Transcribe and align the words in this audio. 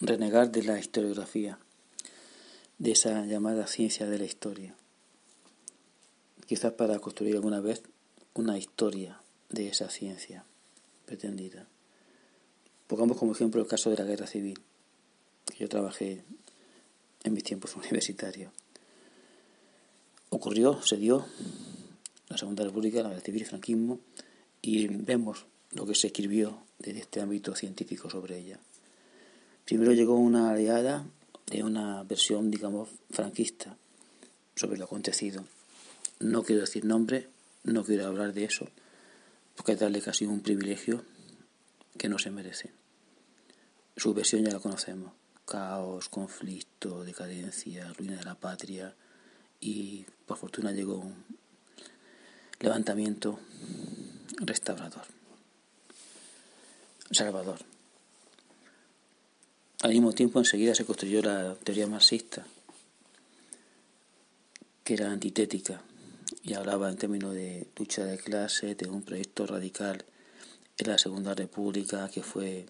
renegar 0.00 0.50
de 0.50 0.62
la 0.62 0.78
historiografía, 0.78 1.58
de 2.78 2.92
esa 2.92 3.24
llamada 3.24 3.66
ciencia 3.66 4.06
de 4.06 4.18
la 4.18 4.24
historia. 4.24 4.74
Quizás 6.46 6.72
para 6.72 6.98
construir 6.98 7.34
alguna 7.34 7.60
vez 7.60 7.82
una 8.34 8.58
historia 8.58 9.20
de 9.48 9.68
esa 9.68 9.88
ciencia 9.88 10.44
pretendida. 11.06 11.66
Pongamos 12.86 13.16
como 13.16 13.32
ejemplo 13.32 13.60
el 13.60 13.66
caso 13.66 13.90
de 13.90 13.96
la 13.96 14.04
guerra 14.04 14.26
civil, 14.26 14.60
que 15.46 15.56
yo 15.56 15.68
trabajé 15.68 16.22
en 17.24 17.32
mis 17.32 17.44
tiempos 17.44 17.74
universitarios. 17.76 18.52
Ocurrió, 20.28 20.82
se 20.82 20.96
dio 20.96 21.24
la 22.28 22.36
Segunda 22.36 22.64
República, 22.64 23.02
la 23.02 23.08
guerra 23.08 23.22
civil 23.22 23.42
el 23.42 23.48
franquismo, 23.48 24.00
y 24.60 24.88
vemos 24.88 25.46
lo 25.70 25.86
que 25.86 25.94
se 25.94 26.08
escribió 26.08 26.58
desde 26.78 27.00
este 27.00 27.20
ámbito 27.20 27.54
científico 27.54 28.10
sobre 28.10 28.38
ella. 28.38 28.58
Primero 29.66 29.92
llegó 29.92 30.14
una 30.14 30.50
aliada 30.50 31.04
de 31.46 31.64
una 31.64 32.04
versión, 32.04 32.52
digamos, 32.52 32.88
franquista 33.10 33.76
sobre 34.54 34.78
lo 34.78 34.84
acontecido. 34.84 35.44
No 36.20 36.44
quiero 36.44 36.60
decir 36.60 36.84
nombre, 36.84 37.28
no 37.64 37.84
quiero 37.84 38.06
hablar 38.06 38.32
de 38.32 38.44
eso, 38.44 38.68
porque 39.56 39.74
darle 39.74 40.00
casi 40.00 40.24
un 40.24 40.40
privilegio 40.40 41.02
que 41.98 42.08
no 42.08 42.16
se 42.20 42.30
merece. 42.30 42.70
Su 43.96 44.14
versión 44.14 44.44
ya 44.44 44.52
la 44.52 44.60
conocemos. 44.60 45.12
Caos, 45.44 46.08
conflicto, 46.08 47.02
decadencia, 47.02 47.92
ruina 47.92 48.16
de 48.18 48.24
la 48.24 48.36
patria 48.36 48.94
y 49.58 50.06
por 50.26 50.38
fortuna 50.38 50.70
llegó 50.70 50.98
un 50.98 51.24
levantamiento 52.60 53.40
restaurador, 54.38 55.06
salvador. 57.10 57.75
Al 59.86 59.92
mismo 59.92 60.12
tiempo 60.12 60.40
enseguida 60.40 60.74
se 60.74 60.84
construyó 60.84 61.22
la 61.22 61.54
teoría 61.62 61.86
marxista, 61.86 62.44
que 64.82 64.94
era 64.94 65.12
antitética 65.12 65.80
y 66.42 66.54
hablaba 66.54 66.90
en 66.90 66.96
términos 66.96 67.34
de 67.34 67.68
lucha 67.78 68.04
de 68.04 68.18
clase, 68.18 68.74
de 68.74 68.88
un 68.88 69.02
proyecto 69.02 69.46
radical 69.46 70.04
en 70.78 70.88
la 70.88 70.98
Segunda 70.98 71.36
República 71.36 72.08
que 72.08 72.24
fue 72.24 72.66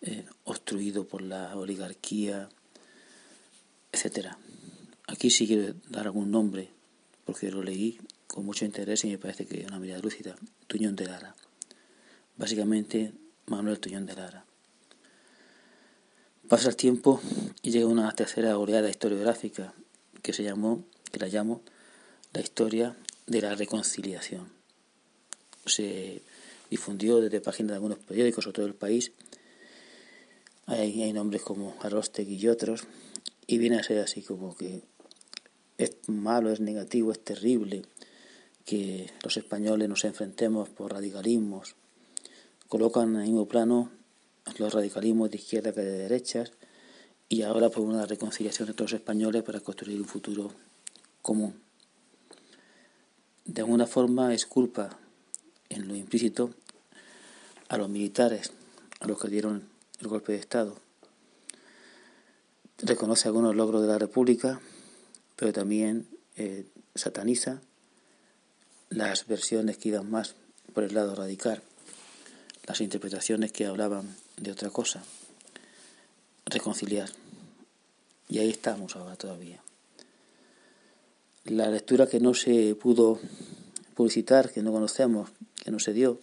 eh, 0.00 0.24
obstruido 0.44 1.06
por 1.06 1.20
la 1.20 1.54
oligarquía, 1.54 2.48
etcétera. 3.92 4.38
Aquí 5.08 5.28
sí 5.28 5.46
quiero 5.46 5.74
dar 5.90 6.06
algún 6.06 6.30
nombre, 6.30 6.70
porque 7.26 7.50
lo 7.50 7.62
leí 7.62 8.00
con 8.26 8.46
mucho 8.46 8.64
interés 8.64 9.04
y 9.04 9.08
me 9.08 9.18
parece 9.18 9.44
que 9.44 9.60
es 9.60 9.66
una 9.66 9.78
mirada 9.78 10.00
lúcida. 10.00 10.34
Tuñón 10.66 10.96
de 10.96 11.08
Lara. 11.08 11.36
Básicamente, 12.38 13.12
Manuel 13.44 13.80
Tuñón 13.80 14.06
de 14.06 14.14
Lara. 14.14 14.45
Pasa 16.48 16.68
el 16.68 16.76
tiempo 16.76 17.20
y 17.60 17.72
llega 17.72 17.88
una 17.88 18.12
tercera 18.12 18.56
oleada 18.56 18.88
historiográfica 18.88 19.74
que 20.22 20.32
se 20.32 20.44
llamó, 20.44 20.84
que 21.10 21.18
la 21.18 21.26
llamo 21.26 21.60
la 22.32 22.40
historia 22.40 22.94
de 23.26 23.40
la 23.40 23.56
reconciliación. 23.56 24.48
Se 25.64 26.22
difundió 26.70 27.20
desde 27.20 27.40
páginas 27.40 27.70
de 27.70 27.74
algunos 27.74 27.98
periódicos, 27.98 28.44
sobre 28.44 28.54
todo 28.54 28.66
el 28.66 28.74
país. 28.74 29.10
Hay, 30.66 31.02
hay 31.02 31.12
nombres 31.12 31.42
como 31.42 31.74
Arrostegui 31.80 32.36
y 32.36 32.46
otros, 32.46 32.84
y 33.48 33.58
viene 33.58 33.78
a 33.78 33.82
ser 33.82 33.98
así 33.98 34.22
como 34.22 34.56
que 34.56 34.82
es 35.78 35.96
malo, 36.06 36.52
es 36.52 36.60
negativo, 36.60 37.10
es 37.10 37.18
terrible 37.24 37.82
que 38.64 39.10
los 39.24 39.36
españoles 39.36 39.88
nos 39.88 40.04
enfrentemos 40.04 40.68
por 40.68 40.92
radicalismos. 40.92 41.74
Colocan 42.68 43.16
en 43.16 43.16
el 43.16 43.22
mismo 43.22 43.48
plano 43.48 43.90
los 44.58 44.72
radicalismos 44.72 45.30
de 45.30 45.36
izquierda 45.38 45.72
que 45.72 45.82
de 45.82 45.98
derechas 45.98 46.52
y 47.28 47.42
ahora 47.42 47.68
por 47.70 47.82
una 47.82 48.06
reconciliación 48.06 48.68
de 48.68 48.74
todos 48.74 48.92
los 48.92 49.00
españoles 49.00 49.42
para 49.42 49.60
construir 49.60 50.00
un 50.00 50.06
futuro 50.06 50.52
común 51.22 51.66
de 53.46 53.62
alguna 53.62 53.86
forma 53.86 54.34
es 54.34 54.44
culpa 54.44 54.98
en 55.68 55.86
lo 55.86 55.94
implícito 55.94 56.52
a 57.68 57.76
los 57.76 57.88
militares, 57.88 58.50
a 59.00 59.06
los 59.06 59.20
que 59.20 59.28
dieron 59.28 59.68
el 60.00 60.08
golpe 60.08 60.32
de 60.32 60.38
Estado. 60.38 60.76
Reconoce 62.78 63.28
algunos 63.28 63.54
logros 63.54 63.82
de 63.82 63.88
la 63.88 63.98
República, 63.98 64.60
pero 65.36 65.52
también 65.52 66.08
eh, 66.36 66.66
sataniza 66.94 67.62
las 68.90 69.26
versiones 69.26 69.78
que 69.78 69.88
iban 69.90 70.10
más 70.10 70.34
por 70.74 70.84
el 70.84 70.94
lado 70.94 71.14
radical, 71.14 71.62
las 72.66 72.80
interpretaciones 72.80 73.52
que 73.52 73.66
hablaban 73.66 74.16
de 74.36 74.50
otra 74.50 74.70
cosa. 74.70 75.02
Reconciliar. 76.44 77.10
Y 78.28 78.38
ahí 78.38 78.50
estamos 78.50 78.96
ahora 78.96 79.16
todavía 79.16 79.62
la 81.48 81.70
lectura 81.70 82.06
que 82.06 82.20
no 82.20 82.34
se 82.34 82.74
pudo 82.74 83.20
publicitar, 83.94 84.50
que 84.50 84.62
no 84.62 84.72
conocemos, 84.72 85.30
que 85.62 85.70
no 85.70 85.78
se 85.78 85.92
dio, 85.92 86.20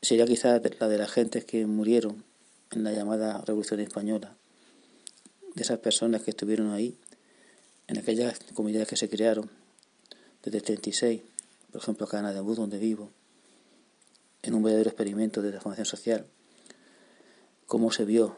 sería 0.00 0.26
quizás 0.26 0.60
la 0.80 0.88
de 0.88 0.98
las 0.98 1.10
gentes 1.10 1.44
que 1.44 1.66
murieron 1.66 2.24
en 2.70 2.84
la 2.84 2.92
llamada 2.92 3.42
Revolución 3.42 3.80
Española, 3.80 4.34
de 5.54 5.62
esas 5.62 5.78
personas 5.78 6.22
que 6.22 6.30
estuvieron 6.30 6.70
ahí, 6.70 6.96
en 7.88 7.98
aquellas 7.98 8.38
comunidades 8.54 8.88
que 8.88 8.96
se 8.96 9.10
crearon 9.10 9.50
desde 10.42 10.58
el 10.58 10.64
36, 10.64 11.20
por 11.70 11.82
ejemplo 11.82 12.06
acá 12.06 12.20
en 12.20 12.26
Adabud, 12.26 12.56
donde 12.56 12.78
vivo, 12.78 13.10
en 14.42 14.54
un 14.54 14.62
verdadero 14.62 14.88
experimento 14.88 15.42
de 15.42 15.50
transformación 15.50 15.86
social, 15.86 16.26
cómo 17.72 17.90
se 17.90 18.04
vio 18.04 18.36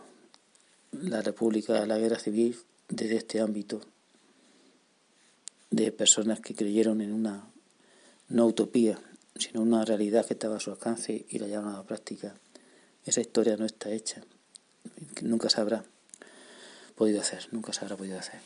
la 0.92 1.20
República, 1.20 1.84
la 1.86 1.98
guerra 1.98 2.20
civil 2.20 2.56
desde 2.88 3.16
este 3.16 3.40
ámbito 3.40 3.80
de 5.72 5.90
personas 5.90 6.38
que 6.38 6.54
creyeron 6.54 7.00
en 7.00 7.12
una 7.12 7.44
no 8.28 8.46
utopía, 8.46 8.96
sino 9.34 9.60
una 9.60 9.84
realidad 9.84 10.24
que 10.24 10.34
estaba 10.34 10.58
a 10.58 10.60
su 10.60 10.70
alcance 10.70 11.26
y 11.28 11.40
la 11.40 11.48
llevaron 11.48 11.74
a 11.74 11.82
práctica. 11.82 12.36
Esa 13.04 13.22
historia 13.22 13.56
no 13.56 13.64
está 13.64 13.90
hecha, 13.90 14.22
nunca 15.20 15.50
se 15.50 15.60
habrá 15.60 15.84
podido 16.94 17.20
hacer, 17.20 17.48
nunca 17.50 17.72
se 17.72 17.80
habrá 17.80 17.96
podido 17.96 18.16
hacer. 18.16 18.38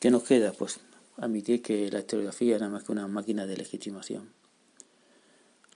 ¿Qué 0.00 0.10
nos 0.10 0.24
queda? 0.24 0.52
Pues 0.52 0.80
admitir 1.16 1.62
que 1.62 1.90
la 1.90 2.00
historiografía 2.00 2.58
nada 2.58 2.70
más 2.70 2.84
que 2.84 2.92
una 2.92 3.08
máquina 3.08 3.46
de 3.46 3.56
legitimación. 3.56 4.28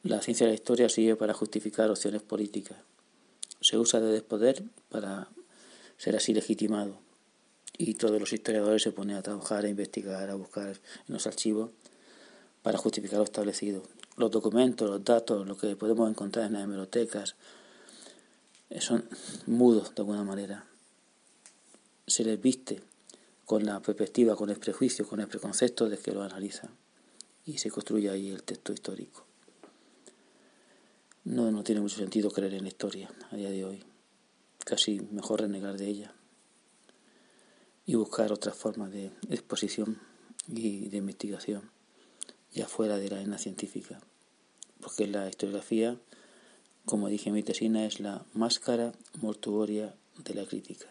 La 0.03 0.21
ciencia 0.21 0.45
de 0.45 0.53
la 0.53 0.57
historia 0.57 0.91
sirve 0.91 1.17
para 1.17 1.33
justificar 1.33 1.89
opciones 1.91 2.21
políticas. 2.21 2.77
Se 3.61 3.77
usa 3.77 4.01
de 4.01 4.13
despoder 4.13 4.63
para 4.89 5.29
ser 5.97 6.17
así 6.17 6.33
legitimado 6.33 6.99
y 7.77 7.95
todos 7.95 8.21
los 8.21 8.33
historiadores 8.33 8.83
se 8.83 8.93
ponen 8.93 9.17
a 9.17 9.23
trabajar, 9.23 9.65
a 9.65 9.69
investigar, 9.69 10.31
a 10.31 10.35
buscar 10.35 10.69
en 10.69 11.15
los 11.15 11.27
archivos 11.27 11.71
para 12.63 12.79
justificar 12.79 13.19
lo 13.19 13.25
establecido. 13.25 13.83
Los 14.17 14.31
documentos, 14.31 14.91
los 14.91 15.05
datos, 15.05 15.47
lo 15.47 15.57
que 15.57 15.77
podemos 15.77 16.11
encontrar 16.11 16.47
en 16.47 16.55
las 16.55 16.65
hemerotecas, 16.65 17.37
eh, 18.71 18.81
son 18.81 19.09
mudos 19.47 19.95
de 19.95 20.03
alguna 20.03 20.25
manera. 20.25 20.67
Se 22.07 22.25
les 22.25 22.41
viste 22.41 22.83
con 23.45 23.65
la 23.65 23.81
perspectiva, 23.81 24.37
con 24.37 24.51
el 24.51 24.59
prejuicio, 24.59 25.07
con 25.07 25.21
el 25.21 25.29
preconcepto 25.29 25.89
de 25.89 25.99
que 25.99 26.13
lo 26.13 26.23
analizan 26.23 26.71
y 27.47 27.59
se 27.59 27.71
construye 27.71 28.11
ahí 28.11 28.29
el 28.29 28.43
texto 28.43 28.73
histórico. 28.73 29.25
No, 31.29 31.51
no 31.51 31.63
tiene 31.63 31.83
mucho 31.83 31.97
sentido 31.97 32.31
creer 32.31 32.55
en 32.55 32.63
la 32.63 32.69
historia 32.69 33.11
a 33.31 33.37
día 33.37 33.51
de 33.51 33.63
hoy. 33.63 33.85
Casi 34.65 35.03
mejor 35.11 35.43
renegar 35.43 35.77
de 35.77 35.87
ella 35.87 36.15
y 37.85 37.97
buscar 37.97 38.33
otras 38.33 38.57
formas 38.57 38.91
de 38.91 39.11
exposición 39.29 39.99
y 40.47 40.89
de 40.89 40.97
investigación 40.97 41.71
ya 42.55 42.67
fuera 42.67 42.97
de 42.97 43.11
la 43.11 43.17
arena 43.17 43.37
científica, 43.37 44.01
porque 44.81 45.07
la 45.07 45.29
historiografía, 45.29 45.99
como 46.87 47.09
dije 47.09 47.29
en 47.29 47.35
mi 47.35 47.43
tesina, 47.43 47.85
es 47.85 48.01
la 48.01 48.25
máscara 48.33 48.95
mortuoria 49.21 49.95
de 50.25 50.33
la 50.33 50.47
crítica. 50.47 50.87